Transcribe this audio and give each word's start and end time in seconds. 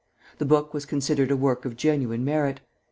The 0.39 0.45
book 0.45 0.73
was 0.73 0.87
considered 0.87 1.29
a 1.29 1.37
work 1.37 1.63
of 1.63 1.75
genuine 1.77 2.25
merit. 2.25 2.59